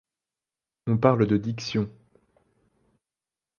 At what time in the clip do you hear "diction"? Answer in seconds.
1.37-1.87